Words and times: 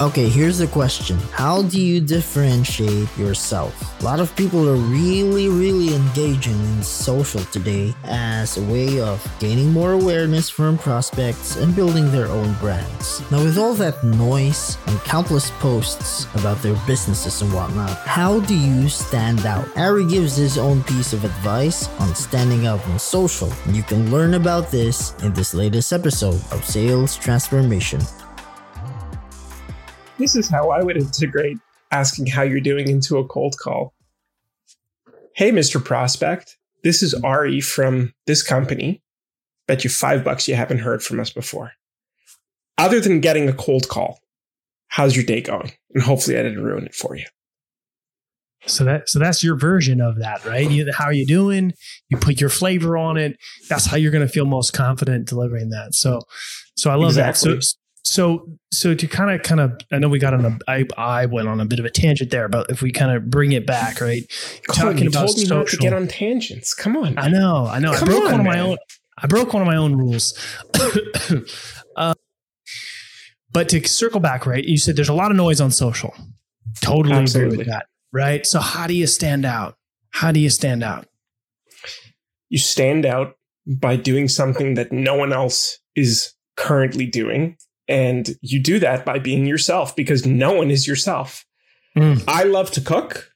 Okay, 0.00 0.28
here's 0.28 0.58
the 0.58 0.66
question 0.66 1.16
How 1.30 1.62
do 1.62 1.80
you 1.80 2.00
differentiate 2.00 3.16
yourself? 3.16 4.00
A 4.00 4.04
lot 4.04 4.18
of 4.18 4.34
people 4.34 4.68
are 4.68 4.74
really, 4.74 5.48
really 5.48 5.94
engaging 5.94 6.58
in 6.58 6.82
social 6.82 7.40
today 7.52 7.94
as 8.02 8.56
a 8.56 8.62
way 8.62 9.00
of 9.00 9.24
gaining 9.38 9.70
more 9.70 9.92
awareness 9.92 10.50
from 10.50 10.78
prospects 10.78 11.54
and 11.54 11.76
building 11.76 12.10
their 12.10 12.26
own 12.26 12.54
brands. 12.54 13.22
Now, 13.30 13.44
with 13.44 13.56
all 13.56 13.74
that 13.74 14.02
noise 14.02 14.78
and 14.88 14.98
countless 15.02 15.52
posts 15.60 16.26
about 16.34 16.60
their 16.60 16.76
businesses 16.88 17.40
and 17.40 17.52
whatnot, 17.52 17.96
how 17.98 18.40
do 18.40 18.58
you 18.58 18.88
stand 18.88 19.46
out? 19.46 19.68
Ari 19.76 20.06
gives 20.06 20.34
his 20.34 20.58
own 20.58 20.82
piece 20.82 21.12
of 21.12 21.24
advice 21.24 21.88
on 22.00 22.16
standing 22.16 22.66
out 22.66 22.84
on 22.88 22.98
social. 22.98 23.52
You 23.70 23.84
can 23.84 24.10
learn 24.10 24.34
about 24.34 24.72
this 24.72 25.14
in 25.22 25.32
this 25.34 25.54
latest 25.54 25.92
episode 25.92 26.42
of 26.50 26.64
Sales 26.64 27.16
Transformation. 27.16 28.00
This 30.18 30.36
is 30.36 30.48
how 30.48 30.70
I 30.70 30.82
would 30.82 30.96
integrate 30.96 31.58
asking 31.90 32.26
how 32.26 32.42
you're 32.42 32.60
doing 32.60 32.88
into 32.88 33.18
a 33.18 33.26
cold 33.26 33.56
call. 33.58 33.94
Hey, 35.34 35.50
Mr. 35.50 35.84
Prospect, 35.84 36.56
this 36.84 37.02
is 37.02 37.14
Ari 37.14 37.60
from 37.60 38.12
this 38.26 38.42
company. 38.42 39.02
Bet 39.66 39.82
you 39.82 39.90
five 39.90 40.22
bucks 40.22 40.46
you 40.46 40.54
haven't 40.54 40.78
heard 40.78 41.02
from 41.02 41.18
us 41.18 41.30
before. 41.30 41.72
Other 42.78 43.00
than 43.00 43.20
getting 43.20 43.48
a 43.48 43.52
cold 43.52 43.88
call, 43.88 44.20
how's 44.88 45.16
your 45.16 45.24
day 45.24 45.40
going? 45.40 45.72
And 45.94 46.02
hopefully 46.02 46.38
I 46.38 46.42
didn't 46.42 46.62
ruin 46.62 46.86
it 46.86 46.94
for 46.94 47.16
you. 47.16 47.24
So 48.66 48.84
that 48.84 49.08
so 49.08 49.18
that's 49.18 49.42
your 49.42 49.56
version 49.56 50.00
of 50.00 50.18
that, 50.20 50.44
right? 50.44 50.70
You, 50.70 50.90
how 50.92 51.04
are 51.04 51.12
you 51.12 51.26
doing? 51.26 51.72
You 52.08 52.16
put 52.16 52.40
your 52.40 52.48
flavor 52.50 52.96
on 52.96 53.16
it. 53.16 53.36
That's 53.68 53.86
how 53.86 53.96
you're 53.96 54.12
going 54.12 54.26
to 54.26 54.32
feel 54.32 54.46
most 54.46 54.72
confident 54.72 55.28
delivering 55.28 55.70
that. 55.70 55.94
So 55.94 56.20
so 56.76 56.90
I 56.90 56.94
love 56.94 57.10
exactly. 57.10 57.54
that. 57.56 57.62
So 57.62 57.76
so, 58.04 58.46
so 58.70 58.94
to 58.94 59.06
kind 59.06 59.30
of, 59.30 59.42
kind 59.42 59.60
of, 59.60 59.80
I 59.90 59.98
know 59.98 60.10
we 60.10 60.18
got 60.18 60.34
on 60.34 60.44
a, 60.44 60.58
I, 60.68 60.86
I 60.96 61.26
went 61.26 61.48
on 61.48 61.58
a 61.58 61.64
bit 61.64 61.78
of 61.78 61.86
a 61.86 61.90
tangent 61.90 62.30
there, 62.30 62.48
but 62.48 62.70
if 62.70 62.82
we 62.82 62.92
kind 62.92 63.10
of 63.10 63.30
bring 63.30 63.52
it 63.52 63.66
back, 63.66 64.00
right? 64.00 64.22
Colin, 64.68 64.94
Talking 64.94 65.06
about 65.08 65.26
told 65.26 65.38
me 65.38 65.44
social, 65.44 65.56
not 65.56 65.66
to 65.68 65.76
get 65.78 65.92
on 65.94 66.06
tangents. 66.06 66.74
Come 66.74 66.98
on. 66.98 67.18
I 67.18 67.28
know, 67.28 67.66
I 67.66 67.78
know. 67.78 67.94
Come 67.94 68.08
I 68.08 68.12
broke 68.12 68.24
on, 68.24 68.30
one 68.32 68.40
of 68.40 68.46
my 68.46 68.60
own. 68.60 68.76
I 69.16 69.26
broke 69.26 69.54
one 69.54 69.62
of 69.62 69.66
my 69.66 69.76
own 69.76 69.96
rules. 69.96 70.38
uh, 71.96 72.14
but 73.50 73.70
to 73.70 73.88
circle 73.88 74.20
back, 74.20 74.44
right? 74.44 74.62
You 74.62 74.76
said 74.76 74.96
there's 74.96 75.08
a 75.08 75.14
lot 75.14 75.30
of 75.30 75.38
noise 75.38 75.60
on 75.60 75.70
social. 75.70 76.14
Totally 76.82 77.14
Absolutely. 77.14 77.54
agree 77.54 77.58
with 77.58 77.66
that, 77.68 77.86
right? 78.12 78.44
So, 78.44 78.60
how 78.60 78.86
do 78.86 78.94
you 78.94 79.06
stand 79.06 79.46
out? 79.46 79.76
How 80.10 80.30
do 80.30 80.40
you 80.40 80.50
stand 80.50 80.82
out? 80.82 81.06
You 82.50 82.58
stand 82.58 83.06
out 83.06 83.36
by 83.66 83.96
doing 83.96 84.28
something 84.28 84.74
that 84.74 84.92
no 84.92 85.14
one 85.14 85.32
else 85.32 85.78
is 85.96 86.34
currently 86.56 87.06
doing 87.06 87.56
and 87.88 88.36
you 88.40 88.60
do 88.60 88.78
that 88.78 89.04
by 89.04 89.18
being 89.18 89.46
yourself 89.46 89.94
because 89.94 90.26
no 90.26 90.52
one 90.52 90.70
is 90.70 90.86
yourself. 90.86 91.44
Mm. 91.96 92.24
I 92.26 92.44
love 92.44 92.70
to 92.72 92.80
cook. 92.80 93.32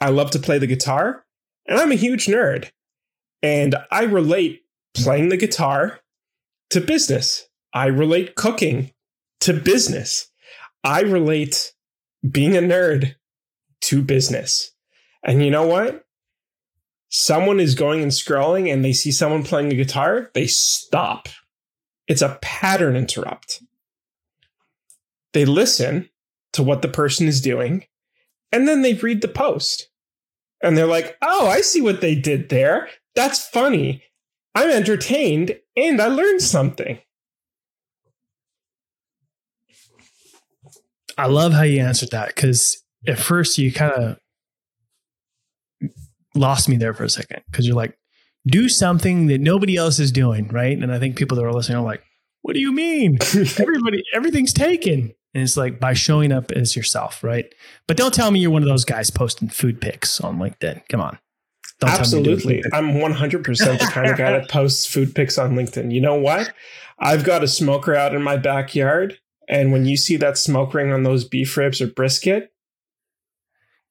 I 0.00 0.08
love 0.08 0.30
to 0.32 0.38
play 0.38 0.58
the 0.58 0.66
guitar. 0.66 1.24
And 1.66 1.78
I'm 1.78 1.92
a 1.92 1.96
huge 1.96 2.26
nerd. 2.26 2.70
And 3.42 3.76
I 3.90 4.04
relate 4.04 4.62
playing 4.94 5.28
the 5.28 5.36
guitar 5.36 6.00
to 6.70 6.80
business. 6.80 7.48
I 7.72 7.86
relate 7.86 8.34
cooking 8.34 8.92
to 9.40 9.52
business. 9.52 10.28
I 10.84 11.02
relate 11.02 11.72
being 12.28 12.56
a 12.56 12.60
nerd 12.60 13.14
to 13.82 14.02
business. 14.02 14.72
And 15.22 15.44
you 15.44 15.50
know 15.50 15.66
what? 15.66 16.04
Someone 17.10 17.60
is 17.60 17.74
going 17.74 18.02
and 18.02 18.10
scrolling 18.10 18.72
and 18.72 18.84
they 18.84 18.92
see 18.92 19.12
someone 19.12 19.44
playing 19.44 19.70
a 19.70 19.76
guitar, 19.76 20.30
they 20.34 20.46
stop. 20.46 21.28
It's 22.08 22.22
a 22.22 22.38
pattern 22.40 22.96
interrupt. 22.96 23.62
They 25.32 25.44
listen 25.44 26.08
to 26.52 26.62
what 26.62 26.82
the 26.82 26.88
person 26.88 27.26
is 27.26 27.40
doing, 27.40 27.84
and 28.50 28.68
then 28.68 28.82
they 28.82 28.94
read 28.94 29.22
the 29.22 29.28
post. 29.28 29.88
And 30.62 30.78
they're 30.78 30.86
like, 30.86 31.16
oh, 31.22 31.48
I 31.48 31.60
see 31.60 31.80
what 31.80 32.00
they 32.00 32.14
did 32.14 32.48
there. 32.48 32.88
That's 33.14 33.48
funny. 33.48 34.04
I'm 34.54 34.70
entertained 34.70 35.58
and 35.76 36.00
I 36.00 36.06
learned 36.06 36.42
something. 36.42 36.98
I 41.18 41.26
love 41.26 41.52
how 41.52 41.62
you 41.62 41.80
answered 41.80 42.10
that 42.10 42.28
because 42.28 42.82
at 43.06 43.18
first 43.18 43.58
you 43.58 43.72
kind 43.72 43.92
of 43.92 45.90
lost 46.34 46.68
me 46.68 46.76
there 46.76 46.94
for 46.94 47.04
a 47.04 47.10
second 47.10 47.42
because 47.50 47.66
you're 47.66 47.76
like, 47.76 47.96
do 48.46 48.68
something 48.68 49.26
that 49.28 49.40
nobody 49.40 49.76
else 49.76 49.98
is 49.98 50.10
doing, 50.10 50.48
right? 50.48 50.76
And 50.76 50.92
I 50.92 50.98
think 50.98 51.16
people 51.16 51.36
that 51.36 51.44
are 51.44 51.52
listening 51.52 51.78
are 51.78 51.84
like, 51.84 52.02
what 52.42 52.54
do 52.54 52.60
you 52.60 52.72
mean? 52.72 53.18
Everybody, 53.34 54.02
everything's 54.14 54.52
taken. 54.52 55.14
And 55.34 55.42
it's 55.42 55.56
like 55.56 55.80
by 55.80 55.94
showing 55.94 56.30
up 56.30 56.52
as 56.52 56.76
yourself, 56.76 57.24
right? 57.24 57.46
But 57.86 57.96
don't 57.96 58.12
tell 58.12 58.30
me 58.30 58.40
you're 58.40 58.50
one 58.50 58.62
of 58.62 58.68
those 58.68 58.84
guys 58.84 59.10
posting 59.10 59.48
food 59.48 59.80
pics 59.80 60.20
on 60.20 60.38
LinkedIn. 60.38 60.82
Come 60.88 61.00
on. 61.00 61.18
Don't 61.80 61.90
Absolutely. 61.90 62.62
I'm 62.72 62.92
100% 62.92 63.78
the 63.78 63.86
kind 63.86 64.10
of 64.10 64.16
guy 64.16 64.32
that 64.32 64.48
posts 64.48 64.86
food 64.86 65.14
pics 65.14 65.38
on 65.38 65.54
LinkedIn. 65.54 65.92
You 65.92 66.00
know 66.00 66.14
what? 66.14 66.52
I've 66.98 67.24
got 67.24 67.42
a 67.42 67.48
smoker 67.48 67.94
out 67.94 68.14
in 68.14 68.22
my 68.22 68.36
backyard. 68.36 69.18
And 69.48 69.72
when 69.72 69.86
you 69.86 69.96
see 69.96 70.16
that 70.16 70.38
smoke 70.38 70.74
ring 70.74 70.92
on 70.92 71.02
those 71.02 71.24
beef 71.24 71.56
ribs 71.56 71.80
or 71.80 71.88
brisket, 71.88 72.52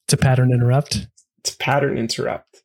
it's 0.05 0.13
a 0.13 0.17
pattern 0.17 0.53
interrupt. 0.53 1.07
It's 1.39 1.53
a 1.53 1.57
pattern 1.57 1.97
interrupt. 1.97 2.63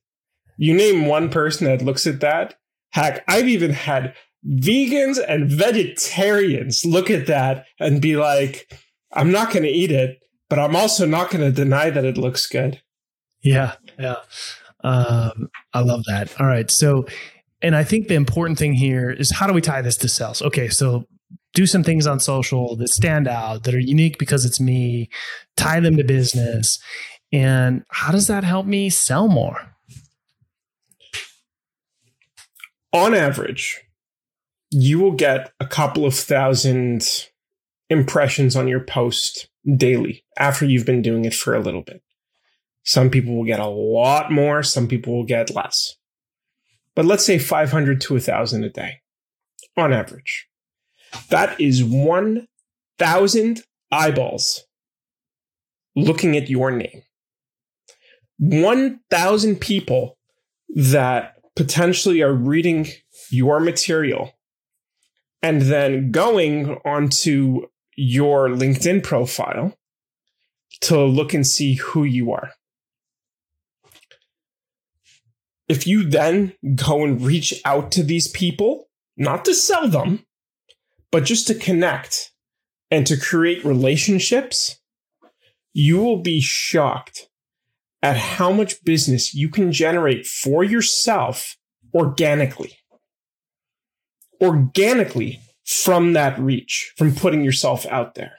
You 0.56 0.74
name 0.74 1.06
one 1.06 1.28
person 1.28 1.66
that 1.66 1.82
looks 1.82 2.06
at 2.06 2.20
that. 2.20 2.54
Heck, 2.90 3.24
I've 3.28 3.48
even 3.48 3.72
had 3.72 4.14
vegans 4.46 5.18
and 5.26 5.50
vegetarians 5.50 6.84
look 6.84 7.10
at 7.10 7.26
that 7.26 7.66
and 7.80 8.00
be 8.00 8.16
like, 8.16 8.72
I'm 9.12 9.32
not 9.32 9.52
going 9.52 9.64
to 9.64 9.68
eat 9.68 9.90
it, 9.90 10.18
but 10.48 10.58
I'm 10.58 10.76
also 10.76 11.06
not 11.06 11.30
going 11.30 11.44
to 11.44 11.52
deny 11.52 11.90
that 11.90 12.04
it 12.04 12.16
looks 12.16 12.46
good. 12.46 12.80
Yeah. 13.42 13.74
Yeah. 13.98 14.16
Um, 14.84 15.48
I 15.72 15.80
love 15.80 16.02
that. 16.08 16.38
All 16.40 16.46
right. 16.46 16.70
So, 16.70 17.06
and 17.62 17.74
I 17.74 17.84
think 17.84 18.08
the 18.08 18.14
important 18.14 18.58
thing 18.58 18.74
here 18.74 19.10
is 19.10 19.30
how 19.30 19.46
do 19.46 19.52
we 19.52 19.60
tie 19.60 19.82
this 19.82 19.96
to 19.98 20.08
sales? 20.08 20.42
Okay. 20.42 20.68
So, 20.68 21.04
do 21.54 21.66
some 21.66 21.82
things 21.82 22.06
on 22.06 22.20
social 22.20 22.76
that 22.76 22.88
stand 22.88 23.26
out, 23.26 23.64
that 23.64 23.74
are 23.74 23.80
unique 23.80 24.18
because 24.18 24.44
it's 24.44 24.60
me, 24.60 25.08
tie 25.56 25.80
them 25.80 25.96
to 25.96 26.04
business. 26.04 26.78
And 27.32 27.82
how 27.90 28.12
does 28.12 28.26
that 28.26 28.44
help 28.44 28.66
me 28.66 28.90
sell 28.90 29.26
more? 29.26 29.74
On 32.92 33.14
average, 33.14 33.80
you 34.70 34.98
will 34.98 35.12
get 35.12 35.52
a 35.60 35.66
couple 35.66 36.04
of 36.04 36.14
thousand 36.14 37.04
impressions 37.88 38.56
on 38.56 38.68
your 38.68 38.80
post 38.80 39.48
daily 39.76 40.24
after 40.38 40.64
you've 40.64 40.86
been 40.86 41.02
doing 41.02 41.24
it 41.24 41.34
for 41.34 41.54
a 41.54 41.60
little 41.60 41.82
bit. 41.82 42.02
Some 42.84 43.10
people 43.10 43.36
will 43.36 43.44
get 43.44 43.60
a 43.60 43.66
lot 43.66 44.30
more, 44.30 44.62
some 44.62 44.86
people 44.86 45.16
will 45.16 45.24
get 45.24 45.54
less. 45.54 45.96
But 46.94 47.04
let's 47.04 47.24
say 47.24 47.38
500 47.38 48.00
to 48.02 48.14
1,000 48.14 48.64
a 48.64 48.70
day 48.70 49.00
on 49.76 49.92
average. 49.92 50.46
That 51.30 51.60
is 51.60 51.84
1,000 51.84 53.62
eyeballs 53.90 54.64
looking 55.94 56.36
at 56.36 56.48
your 56.48 56.70
name. 56.70 57.02
1,000 58.38 59.56
people 59.56 60.18
that 60.74 61.36
potentially 61.54 62.22
are 62.22 62.32
reading 62.32 62.86
your 63.30 63.60
material 63.60 64.35
and 65.46 65.62
then 65.62 66.10
going 66.10 66.76
onto 66.84 67.68
your 67.94 68.48
LinkedIn 68.48 69.04
profile 69.04 69.78
to 70.80 71.04
look 71.04 71.34
and 71.34 71.46
see 71.46 71.74
who 71.74 72.02
you 72.02 72.32
are. 72.32 72.50
If 75.68 75.86
you 75.86 76.02
then 76.02 76.54
go 76.74 77.04
and 77.04 77.22
reach 77.22 77.54
out 77.64 77.92
to 77.92 78.02
these 78.02 78.26
people, 78.26 78.88
not 79.16 79.44
to 79.44 79.54
sell 79.54 79.86
them, 79.86 80.26
but 81.12 81.22
just 81.24 81.46
to 81.46 81.54
connect 81.54 82.32
and 82.90 83.06
to 83.06 83.16
create 83.16 83.64
relationships, 83.64 84.80
you 85.72 85.98
will 85.98 86.22
be 86.22 86.40
shocked 86.40 87.28
at 88.02 88.16
how 88.16 88.50
much 88.50 88.82
business 88.82 89.32
you 89.32 89.48
can 89.48 89.70
generate 89.70 90.26
for 90.26 90.64
yourself 90.64 91.56
organically 91.94 92.76
organically 94.40 95.40
from 95.64 96.12
that 96.12 96.38
reach, 96.38 96.92
from 96.96 97.14
putting 97.14 97.42
yourself 97.42 97.86
out 97.86 98.14
there. 98.14 98.34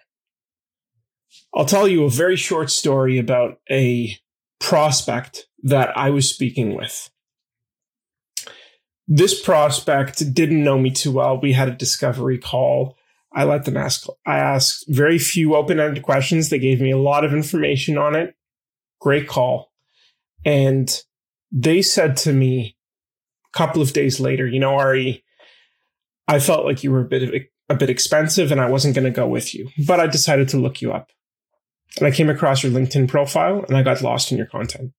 I'll 1.53 1.65
tell 1.65 1.87
you 1.87 2.03
a 2.03 2.09
very 2.09 2.35
short 2.35 2.69
story 2.69 3.17
about 3.17 3.59
a 3.69 4.17
prospect 4.59 5.47
that 5.63 5.97
I 5.97 6.09
was 6.09 6.29
speaking 6.29 6.75
with. 6.75 7.09
This 9.07 9.39
prospect 9.39 10.33
didn't 10.33 10.63
know 10.63 10.77
me 10.77 10.91
too 10.91 11.11
well. 11.11 11.39
We 11.39 11.53
had 11.53 11.69
a 11.69 11.75
discovery 11.75 12.37
call. 12.37 12.97
I 13.33 13.43
let 13.43 13.65
them 13.65 13.77
ask, 13.77 14.05
I 14.25 14.37
asked 14.37 14.85
very 14.87 15.17
few 15.17 15.55
open 15.55 15.79
ended 15.79 16.03
questions. 16.03 16.49
They 16.49 16.59
gave 16.59 16.81
me 16.81 16.91
a 16.91 16.97
lot 16.97 17.23
of 17.23 17.33
information 17.33 17.97
on 17.97 18.15
it. 18.15 18.35
Great 18.99 19.27
call. 19.27 19.71
And 20.45 20.89
they 21.51 21.81
said 21.81 22.17
to 22.17 22.33
me 22.33 22.75
a 23.53 23.57
couple 23.57 23.81
of 23.81 23.93
days 23.93 24.19
later, 24.19 24.47
you 24.47 24.59
know, 24.59 24.75
Ari, 24.75 25.23
I 26.27 26.39
felt 26.39 26.65
like 26.65 26.83
you 26.83 26.91
were 26.91 27.01
a 27.01 27.05
bit 27.05 27.23
of, 27.23 27.41
a 27.69 27.75
bit 27.75 27.89
expensive 27.89 28.51
and 28.51 28.61
I 28.61 28.69
wasn't 28.69 28.95
going 28.95 29.05
to 29.05 29.11
go 29.11 29.27
with 29.27 29.53
you, 29.53 29.69
but 29.85 29.99
I 29.99 30.07
decided 30.07 30.49
to 30.49 30.57
look 30.57 30.81
you 30.81 30.91
up. 30.91 31.11
And 31.97 32.05
I 32.05 32.11
came 32.11 32.29
across 32.29 32.63
your 32.63 32.71
LinkedIn 32.71 33.07
profile 33.07 33.63
and 33.67 33.77
I 33.77 33.83
got 33.83 34.01
lost 34.01 34.31
in 34.31 34.37
your 34.37 34.47
content. 34.47 34.91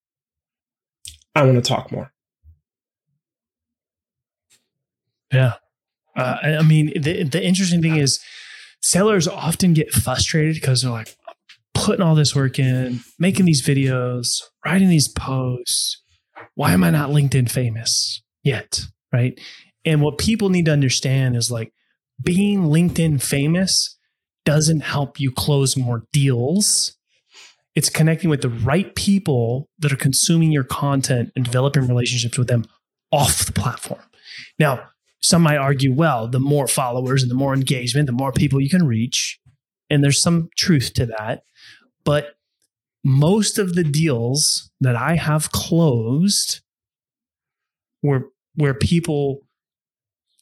I 1.35 1.43
want 1.43 1.55
to 1.55 1.67
talk 1.67 1.91
more. 1.91 2.11
Yeah. 5.31 5.53
Uh, 6.15 6.37
I 6.43 6.63
mean, 6.63 6.91
the, 6.99 7.23
the 7.23 7.43
interesting 7.43 7.81
thing 7.81 7.95
is 7.95 8.19
sellers 8.81 9.27
often 9.27 9.73
get 9.73 9.93
frustrated 9.93 10.55
because 10.55 10.81
they're 10.81 10.91
like 10.91 11.15
putting 11.73 12.01
all 12.01 12.15
this 12.15 12.35
work 12.35 12.59
in, 12.59 13.01
making 13.19 13.45
these 13.45 13.65
videos, 13.65 14.41
writing 14.65 14.89
these 14.89 15.07
posts. 15.07 16.01
Why 16.55 16.73
am 16.73 16.83
I 16.83 16.89
not 16.89 17.11
LinkedIn 17.11 17.49
famous 17.49 18.21
yet? 18.43 18.81
Right. 19.13 19.39
And 19.89 20.03
what 20.03 20.19
people 20.19 20.49
need 20.49 20.65
to 20.65 20.71
understand 20.71 21.35
is 21.35 21.49
like 21.49 21.73
being 22.23 22.65
LinkedIn 22.65 23.23
famous 23.23 23.97
doesn't 24.45 24.81
help 24.81 25.19
you 25.19 25.31
close 25.31 25.75
more 25.75 26.03
deals. 26.13 26.95
It's 27.73 27.89
connecting 27.89 28.29
with 28.29 28.43
the 28.43 28.49
right 28.49 28.93
people 28.93 29.67
that 29.79 29.91
are 29.91 29.97
consuming 29.97 30.51
your 30.51 30.63
content 30.63 31.31
and 31.35 31.43
developing 31.43 31.87
relationships 31.87 32.37
with 32.37 32.47
them 32.47 32.65
off 33.11 33.47
the 33.47 33.51
platform. 33.51 34.03
Now, 34.59 34.89
some 35.23 35.41
might 35.41 35.57
argue, 35.57 35.91
well, 35.91 36.27
the 36.27 36.39
more 36.39 36.67
followers 36.67 37.23
and 37.23 37.31
the 37.31 37.35
more 37.35 37.55
engagement, 37.55 38.05
the 38.05 38.11
more 38.11 38.31
people 38.31 38.61
you 38.61 38.69
can 38.69 38.85
reach. 38.85 39.39
And 39.89 40.03
there's 40.03 40.21
some 40.21 40.49
truth 40.55 40.93
to 40.93 41.07
that. 41.07 41.41
But 42.05 42.35
most 43.03 43.57
of 43.57 43.73
the 43.73 43.83
deals 43.83 44.69
that 44.81 44.95
I 44.95 45.15
have 45.15 45.51
closed 45.51 46.61
were 48.03 48.29
where 48.53 48.75
people 48.75 49.47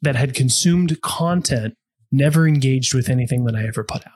that 0.02 0.16
had 0.16 0.34
consumed 0.34 1.02
content 1.02 1.76
never 2.12 2.48
engaged 2.48 2.94
with 2.94 3.10
anything 3.10 3.46
that 3.46 3.56
I 3.56 3.68
ever 3.68 3.84
put 3.84 4.06
out. 4.08 4.14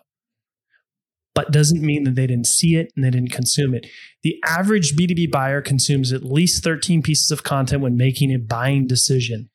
But 1.34 1.52
doesn't 1.52 1.82
mean 1.82 2.04
that 2.04 2.16
they 2.16 2.28
didn't 2.28 2.48
see 2.48 2.76
it 2.76 2.92
and 2.96 3.06
they 3.06 3.10
didn't 3.10 3.32
consume 3.32 3.74
it. 3.74 3.88
The 4.24 4.38
average 4.46 4.96
B2B 4.96 5.32
buyer 5.32 5.62
consumes 5.62 6.12
at 6.12 6.24
least 6.24 6.64
13 6.64 7.02
pieces 7.02 7.32
of 7.32 7.44
content 7.44 7.82
when 7.82 7.96
making 7.96 8.34
a 8.34 8.38
buying 8.38 8.86
decision. 8.86 9.50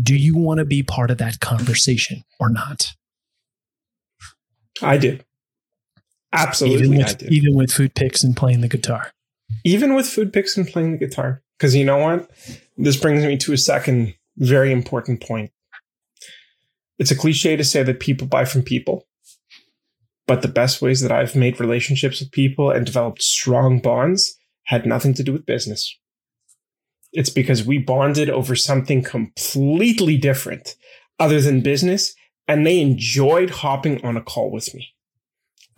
Do 0.00 0.16
you 0.16 0.36
want 0.36 0.58
to 0.58 0.64
be 0.64 0.82
part 0.82 1.10
of 1.10 1.18
that 1.18 1.40
conversation 1.40 2.24
or 2.40 2.48
not? 2.48 2.94
I 4.80 4.96
do. 4.96 5.18
Absolutely, 6.32 6.86
even 6.86 6.98
with, 6.98 7.08
I 7.08 7.12
do. 7.12 7.26
Even 7.30 7.54
with 7.56 7.72
food 7.72 7.94
pics 7.94 8.22
and 8.22 8.36
playing 8.36 8.60
the 8.60 8.68
guitar. 8.68 9.12
Even 9.64 9.94
with 9.94 10.06
food 10.06 10.32
pics 10.32 10.56
and 10.56 10.66
playing 10.66 10.92
the 10.92 10.98
guitar. 10.98 11.42
Because 11.58 11.74
you 11.74 11.84
know 11.84 11.98
what? 11.98 12.30
This 12.76 12.96
brings 12.96 13.24
me 13.24 13.36
to 13.38 13.52
a 13.52 13.58
second 13.58 14.14
very 14.36 14.70
important 14.72 15.20
point. 15.20 15.50
It's 16.98 17.10
a 17.10 17.16
cliche 17.16 17.56
to 17.56 17.64
say 17.64 17.82
that 17.82 18.00
people 18.00 18.26
buy 18.26 18.44
from 18.44 18.62
people. 18.62 19.06
But 20.26 20.42
the 20.42 20.48
best 20.48 20.82
ways 20.82 21.00
that 21.00 21.12
I've 21.12 21.36
made 21.36 21.60
relationships 21.60 22.20
with 22.20 22.32
people 22.32 22.70
and 22.70 22.84
developed 22.84 23.22
strong 23.22 23.80
bonds 23.80 24.36
had 24.64 24.84
nothing 24.84 25.14
to 25.14 25.22
do 25.22 25.32
with 25.32 25.46
business. 25.46 25.96
It's 27.12 27.30
because 27.30 27.64
we 27.64 27.78
bonded 27.78 28.28
over 28.28 28.54
something 28.54 29.02
completely 29.02 30.18
different 30.18 30.74
other 31.18 31.40
than 31.40 31.62
business, 31.62 32.14
and 32.46 32.66
they 32.66 32.80
enjoyed 32.80 33.50
hopping 33.50 34.04
on 34.04 34.16
a 34.16 34.22
call 34.22 34.50
with 34.50 34.74
me 34.74 34.94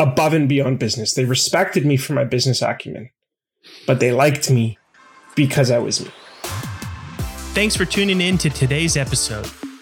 above 0.00 0.32
and 0.32 0.48
beyond 0.48 0.78
business. 0.78 1.14
They 1.14 1.24
respected 1.24 1.84
me 1.84 1.96
for 1.96 2.14
my 2.14 2.24
business 2.24 2.62
acumen, 2.62 3.10
but 3.86 4.00
they 4.00 4.12
liked 4.12 4.50
me 4.50 4.78
because 5.36 5.70
I 5.70 5.78
was 5.78 6.04
me. 6.04 6.10
Thanks 7.52 7.76
for 7.76 7.84
tuning 7.84 8.20
in 8.20 8.38
to 8.38 8.50
today's 8.50 8.96
episode. 8.96 9.48